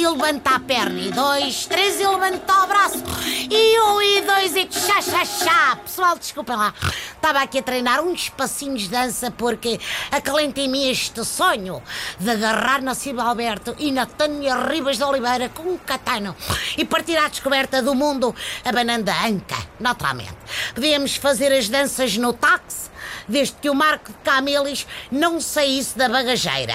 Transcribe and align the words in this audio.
e 0.00 0.08
levanta 0.08 0.50
a 0.50 0.60
perna. 0.60 0.98
E 0.98 1.10
dois, 1.10 1.66
três 1.66 2.00
e 2.00 2.06
levanta 2.06 2.64
o 2.64 2.66
braço. 2.66 3.02
E 3.50 3.80
um 3.80 4.00
e 4.00 4.20
dois 4.22 4.56
e 4.56 4.66
chá, 4.70 5.02
chá, 5.02 5.24
chá. 5.24 5.76
Pessoal, 5.76 6.18
desculpem 6.18 6.56
lá. 6.56 6.72
Estava 7.14 7.40
aqui 7.40 7.58
a 7.58 7.62
treinar 7.62 8.00
uns 8.00 8.30
passinhos 8.30 8.82
de 8.82 8.88
dança 8.88 9.30
porque 9.30 9.78
acalenta 10.10 10.60
em 10.60 10.68
mim 10.68 10.88
este 10.88 11.22
sonho 11.24 11.82
de 12.18 12.30
agarrar 12.30 12.80
na 12.80 12.94
Silva 12.94 13.24
Alberto 13.24 13.76
e 13.78 13.92
na 13.92 14.06
Tânia 14.06 14.56
Ribas 14.66 14.96
de 14.96 15.04
Oliveira 15.04 15.50
com 15.50 15.64
um 15.64 15.76
catano 15.76 16.34
e 16.78 16.84
partir 16.84 17.18
à 17.18 17.28
descoberta 17.28 17.82
do 17.82 17.94
mundo 17.94 18.34
abanando 18.64 19.10
a 19.10 19.26
anca, 19.26 19.58
naturalmente. 19.78 20.38
Podíamos 20.74 21.16
fazer 21.16 21.52
as 21.52 21.68
danças 21.68 22.16
no 22.16 22.32
táxi, 22.32 22.88
desde 23.28 23.56
que 23.56 23.68
o 23.68 23.74
Marco 23.74 24.10
de 24.12 24.18
Camelis 24.18 24.86
não 25.10 25.40
saísse 25.40 25.98
da 25.98 26.08
bagageira. 26.08 26.74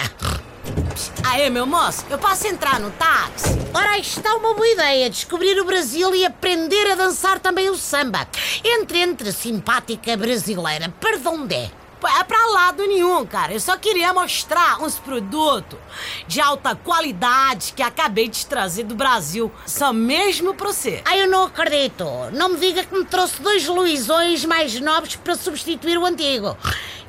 Aê, 1.23 1.49
meu 1.49 1.65
moço, 1.65 2.05
eu 2.09 2.17
posso 2.17 2.47
entrar 2.47 2.79
no 2.79 2.89
táxi? 2.91 3.49
Ora, 3.73 3.97
está 3.97 4.35
uma 4.35 4.53
boa 4.53 4.67
ideia: 4.67 5.09
descobrir 5.09 5.59
o 5.59 5.65
Brasil 5.65 6.15
e 6.15 6.25
aprender 6.25 6.91
a 6.91 6.95
dançar 6.95 7.39
também 7.39 7.69
o 7.69 7.75
samba. 7.75 8.27
Entre, 8.63 8.99
entre, 8.99 9.31
simpática 9.31 10.15
brasileira, 10.15 10.93
para 10.99 11.17
onde 11.29 11.55
é? 11.55 11.71
Pô, 11.99 12.07
É 12.07 12.23
pra 12.23 12.45
lado 12.47 12.85
nenhum, 12.85 13.25
cara. 13.25 13.53
Eu 13.53 13.59
só 13.59 13.77
queria 13.77 14.13
mostrar 14.13 14.81
uns 14.81 14.95
produtos 14.99 15.79
de 16.27 16.39
alta 16.39 16.75
qualidade 16.75 17.73
que 17.73 17.81
acabei 17.81 18.27
de 18.27 18.45
trazer 18.45 18.83
do 18.83 18.95
Brasil. 18.95 19.51
Só 19.65 19.91
mesmo 19.91 20.53
pra 20.53 20.67
você. 20.67 21.01
Ai, 21.05 21.23
eu 21.23 21.27
não 21.29 21.45
acredito. 21.45 22.05
Não 22.31 22.49
me 22.49 22.57
diga 22.59 22.83
que 22.83 22.95
me 22.95 23.05
trouxe 23.05 23.41
dois 23.41 23.67
Luizões 23.67 24.45
mais 24.45 24.79
novos 24.79 25.15
para 25.15 25.35
substituir 25.35 25.97
o 25.97 26.05
antigo. 26.05 26.55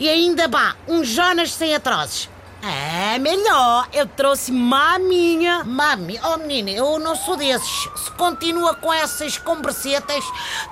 E 0.00 0.08
ainda 0.08 0.48
vá, 0.48 0.74
um 0.88 1.04
Jonas 1.04 1.52
sem 1.52 1.74
atrozes. 1.74 2.28
É 2.62 3.18
melhor. 3.18 3.88
Eu 3.92 4.06
trouxe 4.06 4.50
maminha. 4.50 5.62
Mami, 5.64 6.18
oh 6.24 6.38
menina, 6.38 6.70
eu 6.70 6.98
não 6.98 7.14
sou 7.14 7.36
desses. 7.36 7.88
Se 7.96 8.10
continua 8.12 8.74
com 8.74 8.92
essas 8.92 9.38
conversetas, 9.38 10.24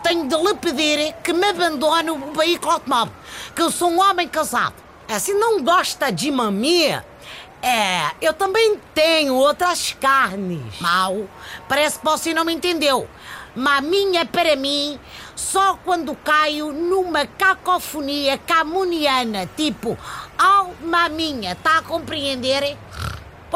tenho 0.02 0.26
de 0.26 0.36
lhe 0.36 0.54
pedir 0.54 1.14
que 1.22 1.32
me 1.32 1.46
abandone 1.48 2.10
o 2.10 2.32
veículo 2.32 2.72
automóvel. 2.72 3.14
Que 3.54 3.62
eu 3.62 3.70
sou 3.70 3.90
um 3.90 4.00
homem 4.00 4.28
casado. 4.28 4.74
É, 5.06 5.18
se 5.18 5.34
não 5.34 5.62
gosta 5.62 6.10
de 6.10 6.30
maminha, 6.30 7.04
é, 7.64 8.10
eu 8.20 8.34
também 8.34 8.78
tenho 8.94 9.34
outras 9.34 9.96
carnes. 9.98 10.78
Mal, 10.80 11.26
parece 11.66 11.98
que 11.98 12.04
você 12.04 12.34
não 12.34 12.44
me 12.44 12.52
entendeu. 12.52 13.08
Maminha 13.56 14.26
para 14.26 14.54
mim, 14.54 15.00
só 15.34 15.78
quando 15.82 16.14
caio 16.16 16.72
numa 16.72 17.24
cacofonia 17.24 18.36
camuniana, 18.36 19.48
tipo, 19.56 19.96
au 20.36 20.74
maminha, 20.82 21.52
está 21.52 21.78
a 21.78 21.82
compreender? 21.82 22.76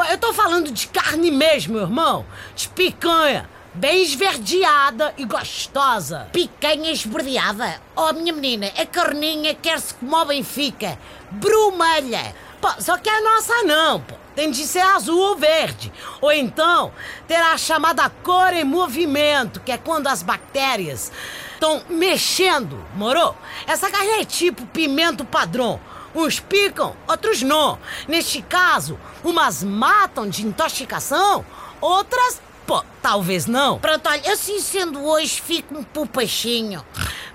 Eu 0.09 0.17
tô 0.17 0.33
falando 0.33 0.71
de 0.71 0.87
carne 0.87 1.29
mesmo, 1.29 1.73
meu 1.73 1.83
irmão. 1.83 2.25
De 2.55 2.67
picanha. 2.69 3.47
Bem 3.75 4.01
esverdeada 4.01 5.13
e 5.17 5.25
gostosa. 5.25 6.27
Picanha 6.33 6.91
esverdeada. 6.91 7.79
Oh, 7.95 8.11
minha 8.13 8.33
menina, 8.33 8.71
a 8.75 8.85
carninha 8.87 9.53
quer-se 9.53 9.93
como 9.93 10.15
o 10.15 10.25
Benfica. 10.25 10.97
Brumelha. 11.29 12.33
Pô, 12.61 12.69
só 12.79 12.97
que 12.97 13.09
a 13.09 13.21
nossa 13.21 13.63
não, 13.63 14.01
pô. 14.01 14.15
Tem 14.35 14.51
de 14.51 14.65
ser 14.65 14.79
azul 14.79 15.19
ou 15.19 15.35
verde. 15.35 15.91
Ou 16.21 16.31
então, 16.31 16.93
terá 17.27 17.51
a 17.51 17.57
chamada 17.57 18.09
cor 18.23 18.53
em 18.53 18.63
movimento, 18.63 19.59
que 19.59 19.71
é 19.71 19.77
quando 19.77 20.07
as 20.07 20.23
bactérias 20.23 21.11
estão 21.53 21.83
mexendo, 21.89 22.81
morou? 22.95 23.35
Essa 23.67 23.89
carne 23.89 24.21
é 24.21 24.25
tipo 24.25 24.65
pimento 24.67 25.25
padrão. 25.25 25.79
Uns 26.15 26.39
picam, 26.39 26.95
outros 27.07 27.41
não. 27.41 27.77
Neste 28.07 28.41
caso, 28.41 28.97
umas 29.23 29.61
matam 29.61 30.27
de 30.27 30.45
intoxicação, 30.45 31.45
outras, 31.81 32.41
pô, 32.65 32.83
talvez 33.01 33.45
não. 33.45 33.77
Pronto, 33.77 34.07
olha, 34.07 34.31
assim 34.31 34.59
sendo 34.59 35.03
hoje, 35.03 35.41
fico-me 35.41 35.83
por 35.85 36.07
peixinho. 36.07 36.83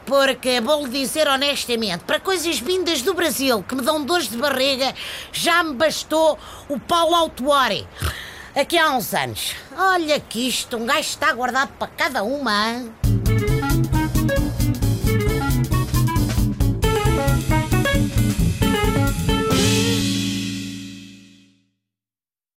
Porque, 0.06 0.60
vou-lhe 0.60 0.90
dizer 0.90 1.26
honestamente, 1.28 2.04
para 2.04 2.20
coisas 2.20 2.58
vindas 2.58 3.02
do 3.02 3.14
Brasil 3.14 3.62
que 3.62 3.74
me 3.74 3.82
dão 3.82 4.04
dores 4.04 4.28
de 4.28 4.36
barriga, 4.36 4.94
já 5.32 5.62
me 5.62 5.74
bastou 5.74 6.38
o 6.68 6.78
Paulo 6.78 7.14
Autuori. 7.14 7.86
Aqui 8.54 8.78
há 8.78 8.90
uns 8.90 9.12
anos. 9.14 9.54
Olha 9.76 10.20
que 10.20 10.46
isto, 10.46 10.76
um 10.76 10.86
gajo 10.86 11.00
está 11.00 11.32
guardado 11.32 11.72
para 11.78 11.88
cada 11.88 12.22
uma. 12.22 12.84